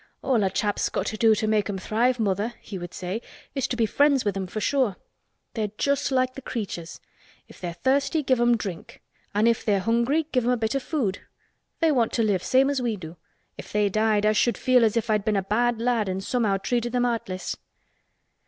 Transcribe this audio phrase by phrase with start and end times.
[0.23, 3.21] "All a chap's got to do to make 'em thrive, mother," he would say,
[3.53, 4.95] "is to be friends with 'em for sure.
[5.53, 6.99] They're just like th' 'creatures.'
[7.47, 9.03] If they're thirsty give 'em drink
[9.35, 11.19] and if they're hungry give 'em a bit o' food.
[11.81, 13.15] They want to live same as we do.
[13.59, 16.57] If they died I should feel as if I'd been a bad lad and somehow
[16.57, 17.55] treated them heartless."